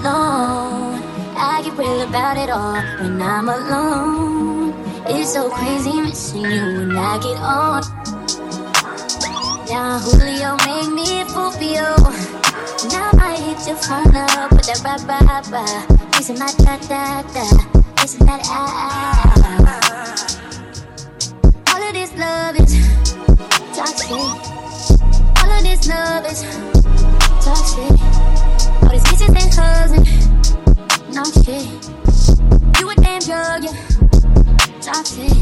[0.00, 1.02] alone.
[1.36, 4.72] I get real about it all when I'm alone.
[5.06, 7.82] It's so crazy missing you when I get on.
[9.68, 11.96] Now Julio make me Fulvio.
[12.92, 15.18] Now I hit your phone up with that ba ba
[15.50, 15.64] ba.
[16.16, 17.44] Missing my da da da.
[18.00, 19.44] Missing that ah ah.
[21.74, 22.72] All of this love is
[23.76, 24.10] toxic.
[25.40, 26.40] All of this love is
[27.44, 28.23] toxic.
[28.94, 30.06] These and hugs and
[31.12, 31.66] no shit.
[32.78, 33.74] You a damn drug, yeah.
[34.80, 35.34] Toxic.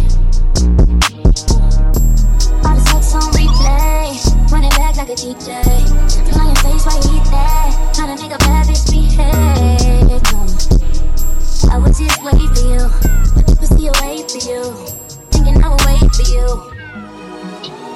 [2.65, 4.17] All the sex on replay.
[4.51, 5.53] Run it back like a DJ.
[6.33, 7.93] On face while you eat that.
[7.95, 10.23] Tryna make a bad bitch behave.
[11.71, 12.89] I would just wait for you.
[13.59, 14.73] Pussy away for you.
[15.31, 16.73] Thinking I would wait for you.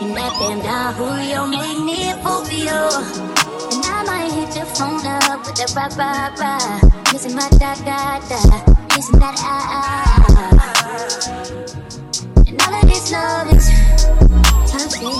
[0.03, 3.36] And that damn down Julio make me a fool for you.
[4.27, 6.81] I hit your phone up with that rah rah rah.
[7.13, 8.41] Missing my da da da.
[8.97, 10.27] Missing that ah ah.
[10.35, 10.67] ah.
[12.45, 13.71] And all of this love is
[14.67, 15.15] toxic.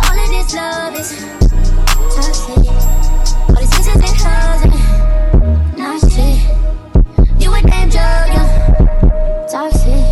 [0.00, 1.12] All of this love is
[2.16, 2.72] toxic.
[3.52, 4.64] All these kisses and hugs
[5.76, 6.40] and shit.
[7.38, 9.46] You a damn drug, yeah.
[9.52, 10.09] Toxic.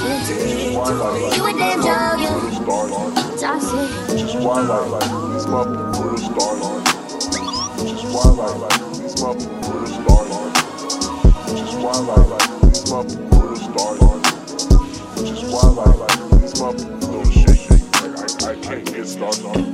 [0.00, 0.72] Shit.
[0.72, 2.28] You a damn drug, you
[3.38, 3.88] toxic.
[4.14, 6.84] Is why like these motherfuckers real starlight.
[7.80, 8.24] Which is why
[8.56, 10.54] like these motherfuckers real starlight.
[11.48, 14.24] Which is why like these motherfuckers real starlight.
[15.18, 15.64] Which is why
[16.00, 17.60] like these motherfuckers little shit.
[18.00, 19.42] Like I, I can't get started.
[19.54, 19.69] Baby,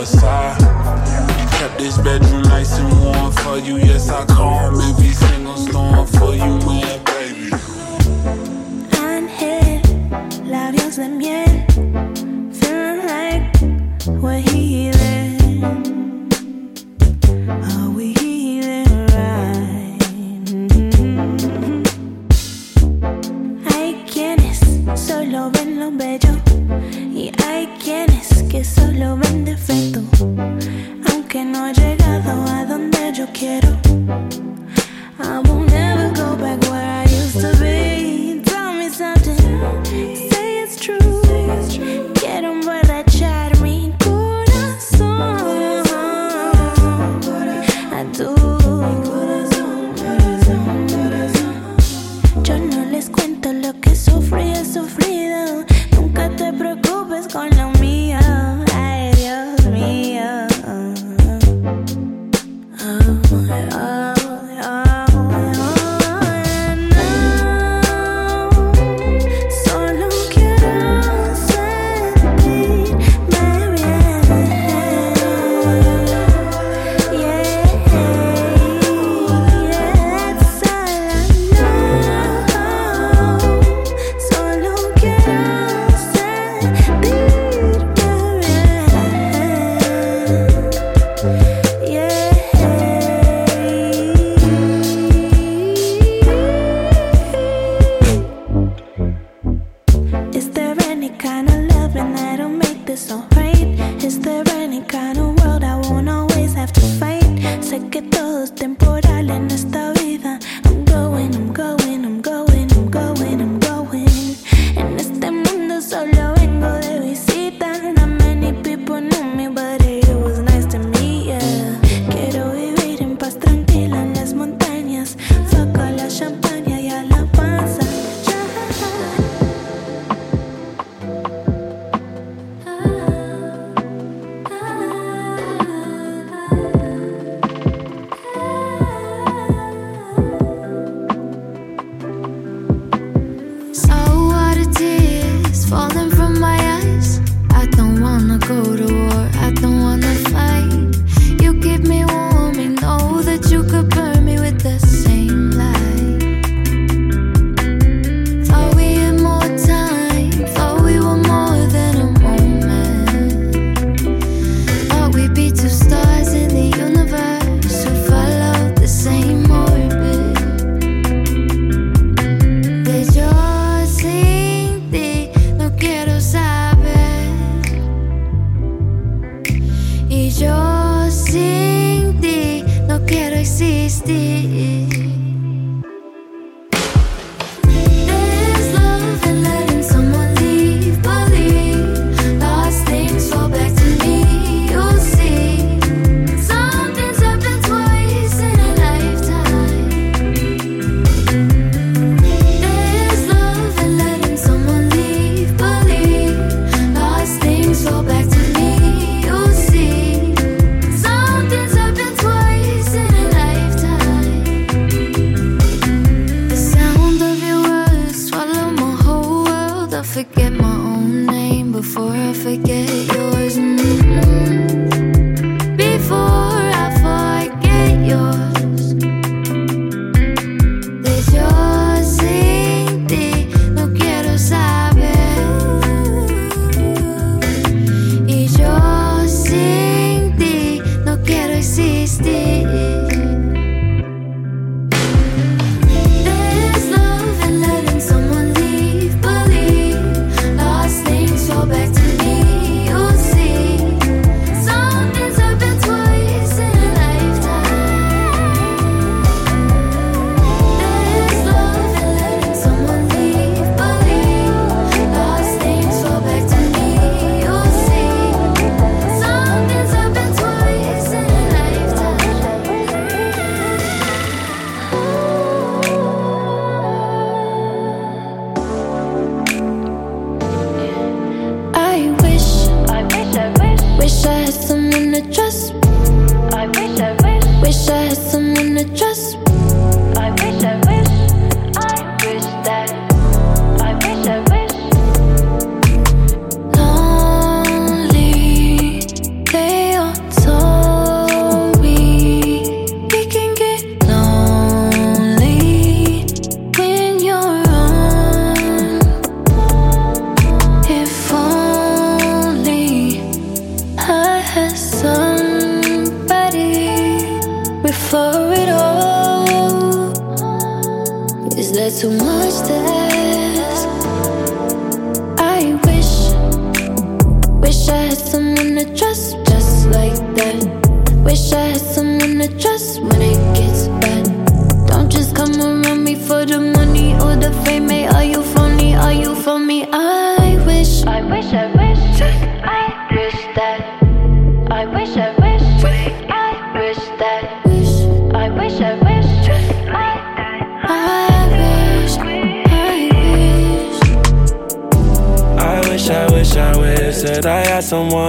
[0.00, 3.78] I kept this bedroom nice and warm for you.
[3.78, 6.57] Yes, I calm every single storm for you,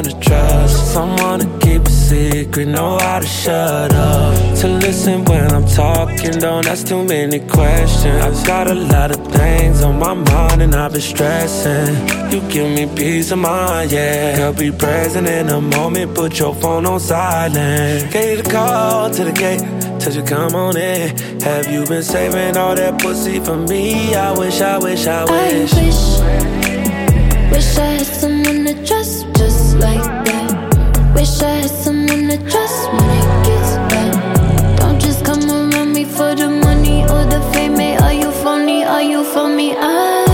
[0.03, 4.57] someone to trust, someone to keep a secret, know how to shut up.
[4.59, 8.23] To listen when I'm talking, don't ask too many questions.
[8.23, 11.95] I've got a lot of things on my mind and I've been stressing.
[12.31, 14.37] You give me peace of mind, yeah.
[14.37, 18.11] Girl, be present in the moment, put your phone on silent.
[18.11, 19.61] Gave the call to the gate.
[19.99, 24.15] told you come on in, have you been saving all that pussy for me?
[24.15, 25.73] I wish, I wish, I wish.
[25.73, 28.38] I wish, wish I had some
[31.19, 34.79] Wish I had someone to trust when it gets bad.
[34.79, 37.75] Don't just come around me for the money or the fame.
[37.75, 38.85] Hey, are you phony?
[38.85, 39.75] Are you for me?
[39.75, 40.28] I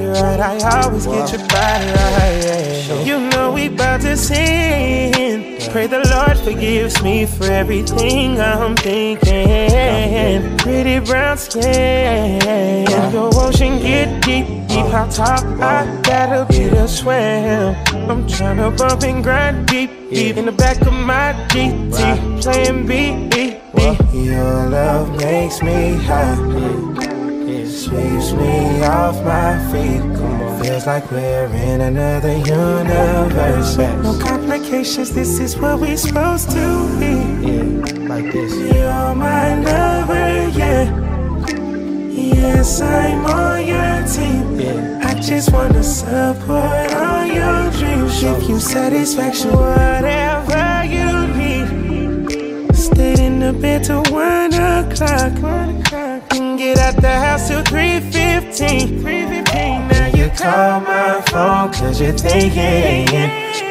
[0.00, 2.40] I always get your body right.
[2.44, 3.02] yeah.
[3.04, 5.58] You know we bout to sin.
[5.70, 10.56] Pray the Lord forgives me for everything I'm thinking.
[10.58, 12.40] Pretty brown skin,
[13.12, 14.86] your ocean get deep, deep.
[14.86, 17.74] How top I gotta be to swim.
[18.10, 23.60] I'm tryna bump and grind deep, deep in the back of my GT, playing beat.
[24.12, 27.01] Your love makes me high.
[27.72, 30.02] Sweeps me off my feet.
[30.62, 33.78] Feels like we're in another universe.
[33.78, 37.14] No complications, this is what we're supposed to be.
[37.48, 38.52] Yeah, like this.
[38.54, 40.84] You're my lover, yeah.
[42.10, 44.60] Yes, I'm on your team.
[44.60, 45.00] Yeah.
[45.02, 48.20] I just wanna support all your dreams.
[48.20, 52.76] Give you satisfaction, whatever you need.
[52.76, 55.32] Stayed in the bed till one o'clock.
[56.34, 59.02] And get out the house till 3.15.
[59.02, 59.90] 3.15.
[59.90, 63.06] Now you call my phone cause you're thinking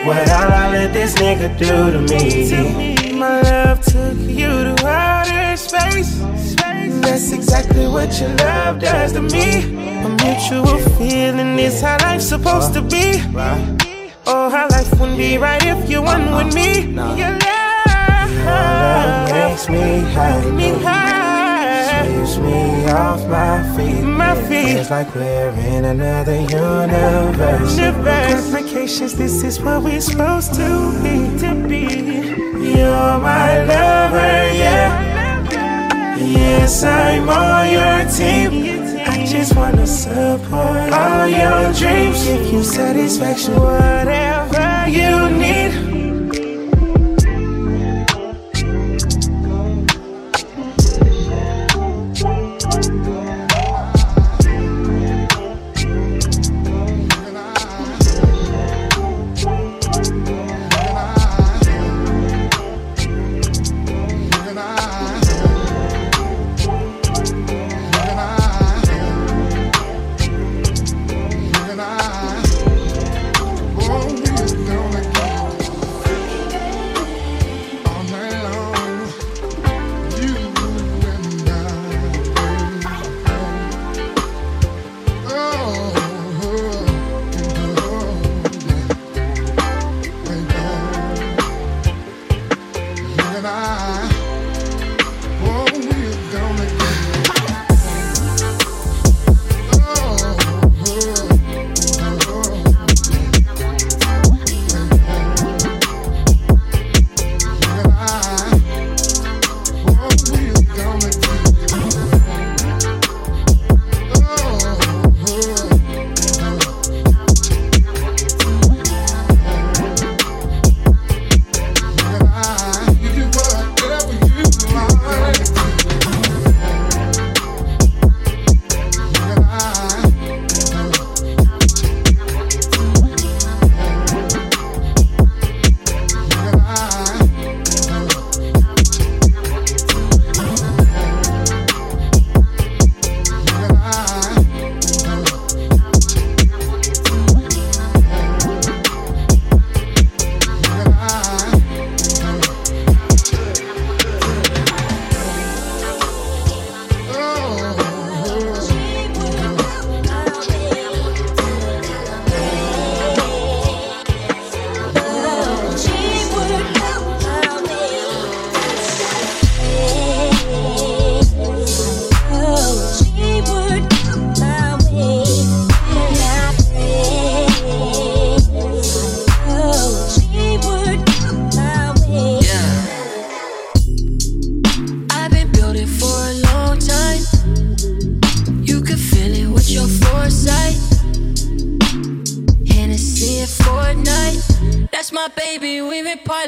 [0.05, 3.13] What all I let this nigga do to me.
[3.17, 6.19] My love took you to outer space.
[7.01, 9.63] That's exactly what your love does to me.
[10.05, 13.21] A mutual feeling is how life's supposed to be.
[14.27, 17.15] Oh, how life wouldn't be right if you weren't with uh-uh.
[17.15, 17.19] me.
[17.19, 17.37] Your
[18.45, 21.10] love makes me high me high
[22.01, 24.01] Sweeps me off my feet.
[24.01, 24.73] My feet.
[24.73, 27.77] Feels like we're in another universe.
[27.77, 28.41] Universe.
[28.41, 30.67] Complications, this is what we're supposed to
[31.03, 31.85] be To be.
[32.73, 35.11] You're my lover, yeah.
[36.17, 38.49] Yes, I'm on your team.
[39.07, 42.23] I just wanna support all your dreams.
[42.23, 46.00] Give you satisfaction, whatever you need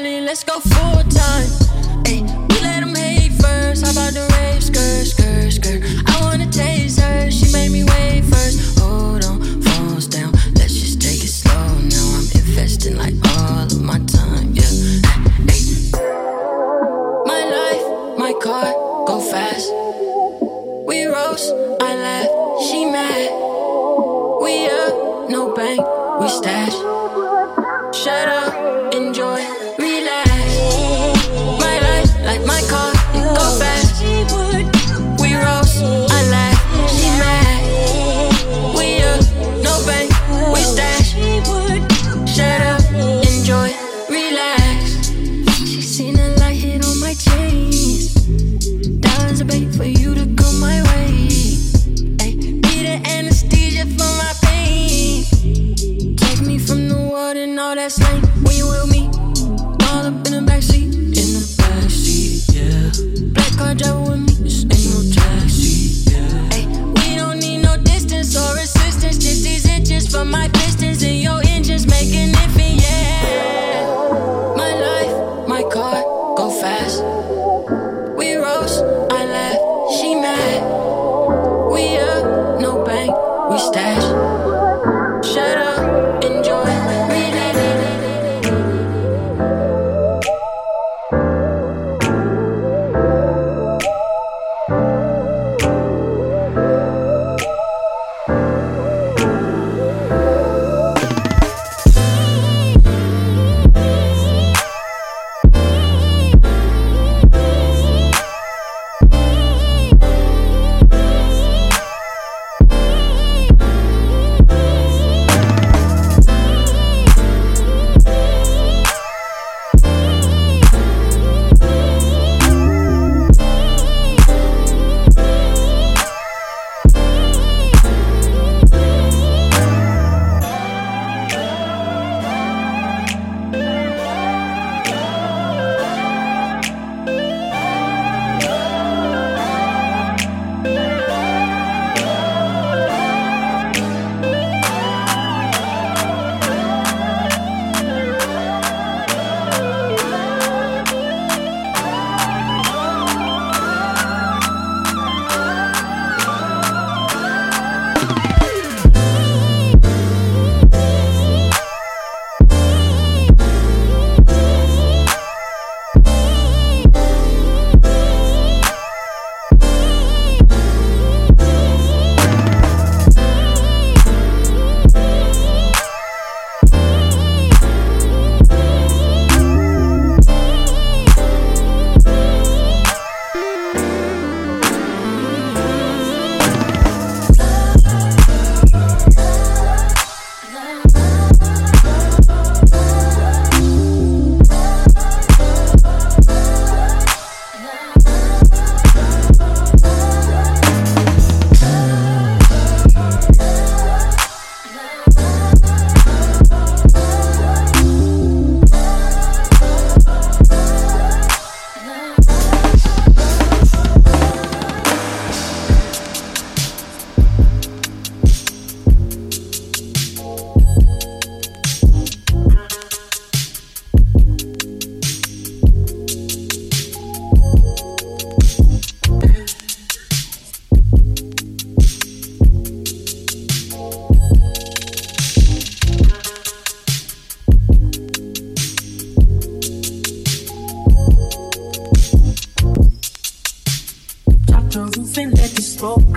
[0.04, 0.73] let's go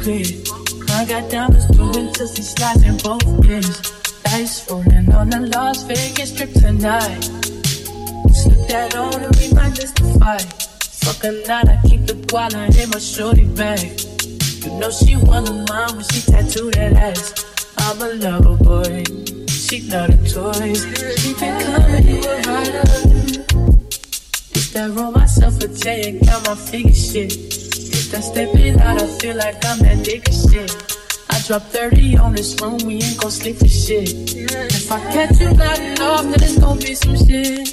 [0.08, 3.82] I got diamonds blowing till she slides in both ears.
[4.24, 7.24] Dice rolling on the Las Vegas strip tonight.
[8.32, 10.48] Slip that on and might miss the fight.
[11.04, 14.00] Fuck a night, I keep the guala in my shorty bag.
[14.64, 17.44] You know she one of mine when she tattooed that ass.
[17.80, 19.04] I'm a lover boy,
[19.50, 20.88] she love the toys.
[21.20, 22.88] She been coming, you a rider.
[24.72, 27.67] That roll myself a J and count my figure shit.
[28.12, 30.72] That stepping out, I feel like I'm that nigga shit.
[31.30, 34.10] I drop 30 on this room, we ain't gon' sleep for shit.
[34.34, 37.68] If I catch you nodding off, then it's gon' be some shit.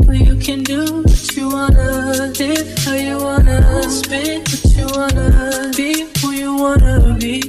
[0.00, 5.70] Well, you can do what you wanna, live how you wanna, spin what you wanna,
[5.76, 7.40] be who you wanna be.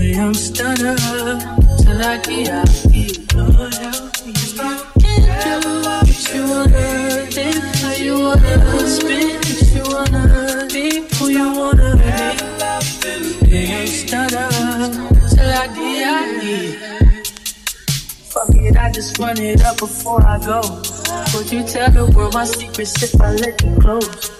[0.00, 0.96] A young stunner,
[1.78, 3.22] till I get out, can
[5.44, 10.51] do what you wanna, live how you wanna, spin what you wanna,
[11.22, 12.08] who you wanna be.
[13.50, 14.48] A young stunner,
[15.30, 15.66] till I
[16.10, 16.32] out,
[18.32, 20.60] Fuck it, I just run it up before I go.
[21.34, 24.30] Would you tell the world my secrets if I let you close?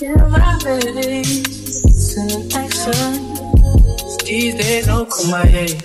[0.00, 3.12] Yeah, my ladies, send action.
[4.26, 5.78] These days, no kumaye.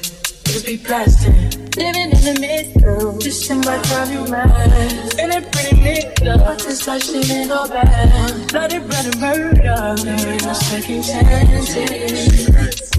[0.45, 1.66] Just be blasting.
[1.77, 5.13] Living in the this shit might drive you mad.
[5.13, 8.47] Feeling pretty nigga, just like shit ain't no bad.
[8.49, 12.89] Bloody, bloody murder, there ain't no second chances.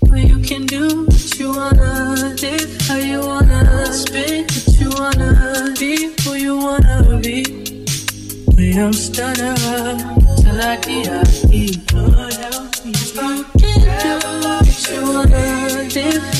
[0.00, 5.74] Well, you can do what you wanna, live how you wanna, spin what you wanna,
[5.78, 7.44] be who you wanna be.
[8.56, 11.28] We don't stunner till I get out.
[11.92, 12.92] Lord help me.
[12.96, 15.59] You can do what you wanna,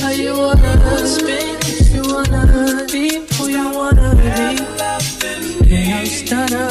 [0.00, 4.80] how you wanna spin if you wanna be who you wanna be.
[5.74, 6.68] And I'm stunner.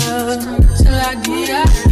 [0.78, 1.89] till I get out.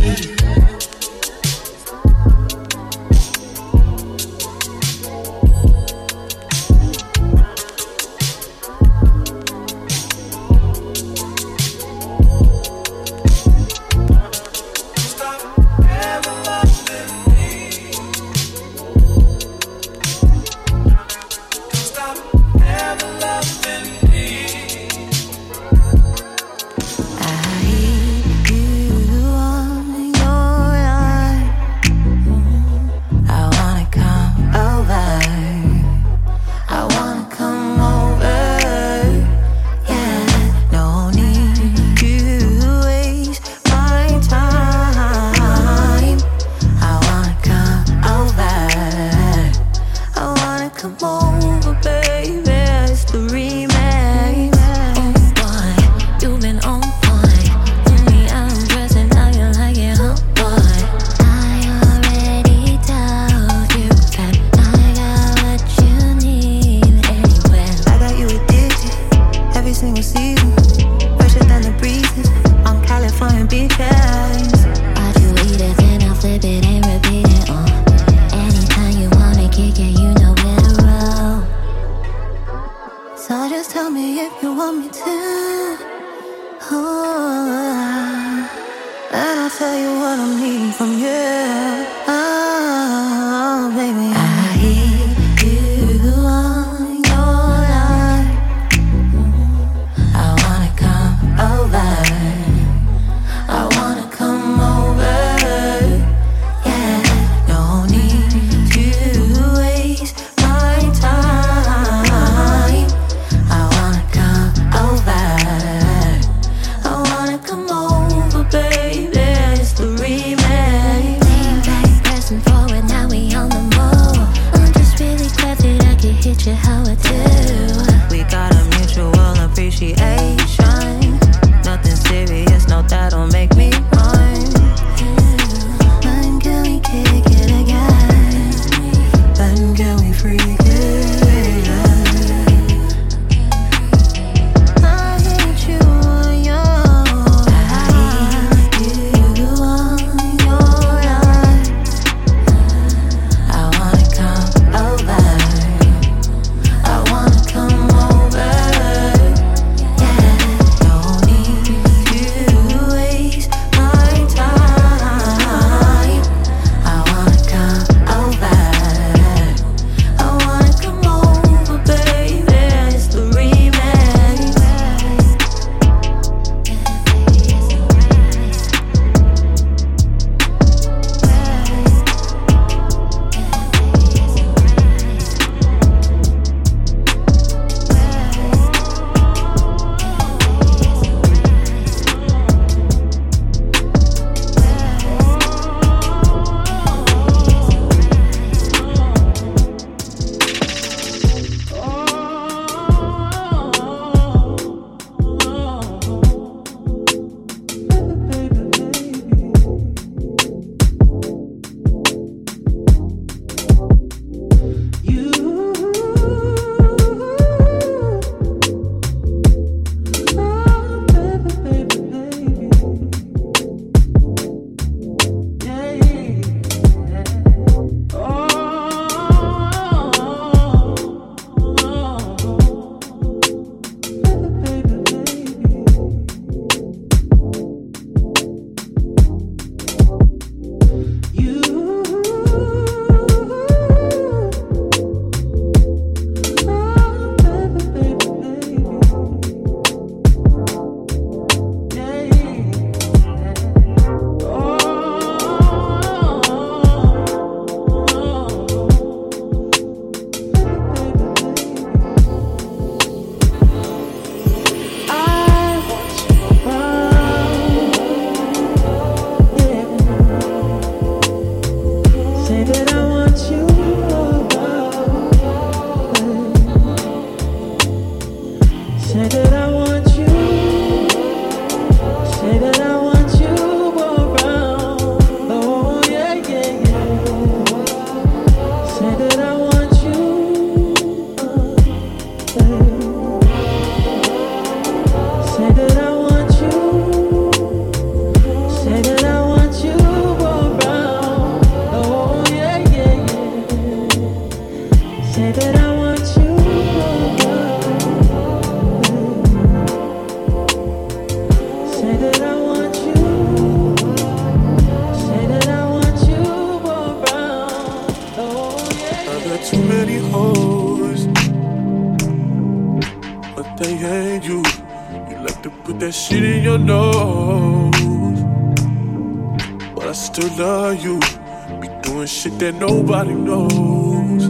[332.60, 334.44] that nobody knows.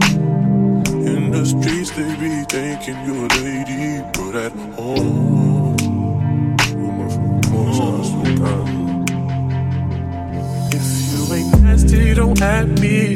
[0.88, 5.76] In the streets, they be thinking you're a lady, but at home,
[10.70, 13.14] If you ain't nasty, don't at me.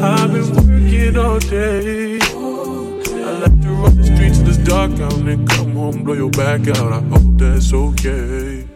[0.00, 2.18] I've been working all day.
[2.20, 6.14] I like to run the streets till it's dark town and then come home, blow
[6.14, 6.92] your back out.
[6.92, 8.66] I hope that's okay.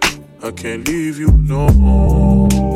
[0.43, 2.68] I can't leave you alone.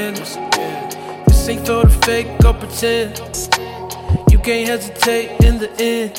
[0.00, 3.20] This ain't for the fake or pretend.
[4.32, 6.16] You can't hesitate in the end.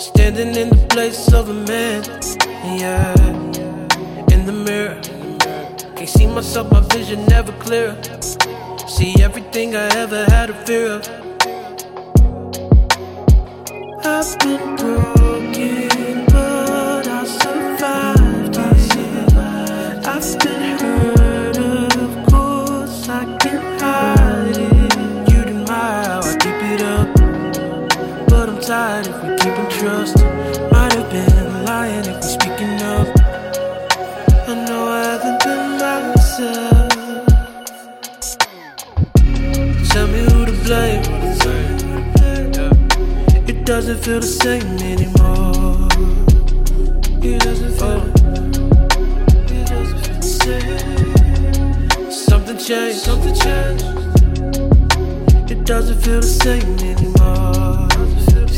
[0.00, 2.02] Standing in the place of a man.
[2.80, 3.14] Yeah,
[4.34, 4.98] in the mirror.
[5.96, 7.94] Can't see myself, my vision never clearer.
[8.86, 11.02] See everything I ever had a fear of.
[14.02, 15.87] I've been broken.
[28.70, 30.16] if we keep in trust.
[30.70, 33.08] Might have been lying if we speaking up.
[34.46, 36.92] I know I haven't been myself.
[39.88, 41.02] Tell me who to blame.
[43.48, 45.88] It doesn't feel the same anymore.
[47.24, 48.00] It doesn't feel.
[50.12, 52.10] The same.
[52.10, 52.98] Something changed.
[52.98, 53.84] Something changed.
[55.50, 57.17] It doesn't feel the same anymore.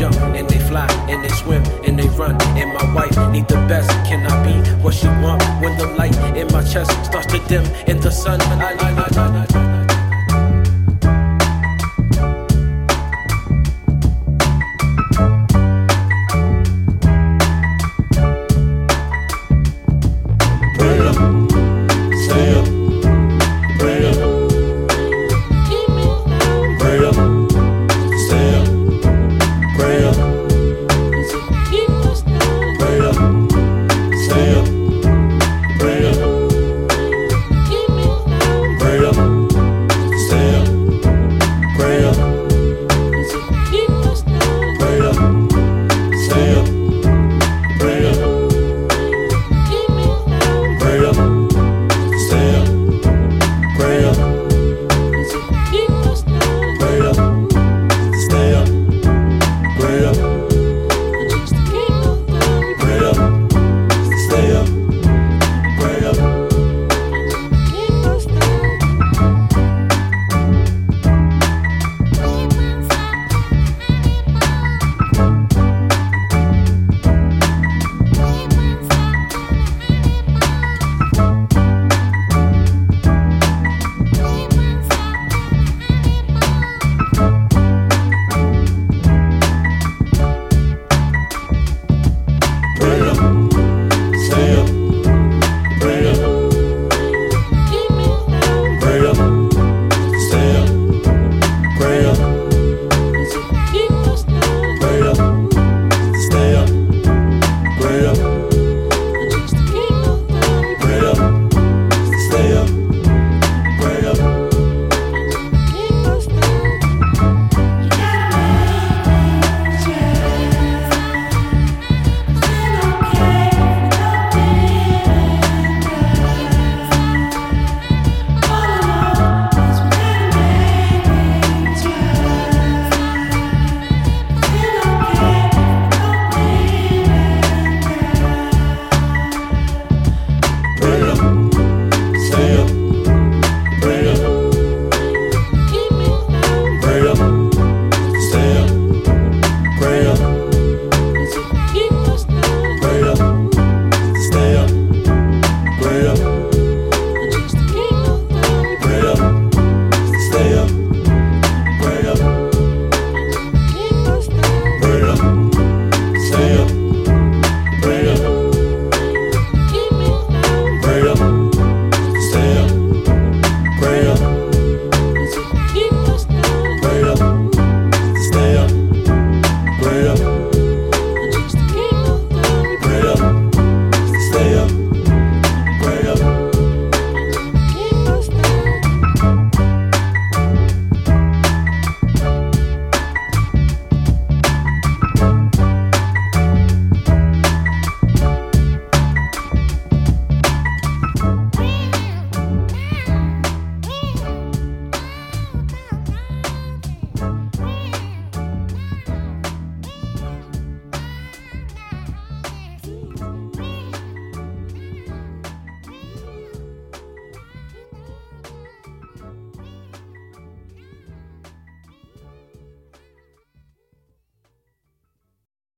[0.00, 2.34] jump and they fly and they swim and they run.
[2.56, 3.90] And my wife need the best.
[4.08, 7.64] Can I be what she want when the light in my chest starts to dim
[7.86, 8.40] in the sun?
[8.40, 9.69] I, I, I,